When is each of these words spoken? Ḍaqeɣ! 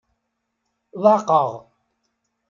Ḍaqeɣ! 1.03 1.49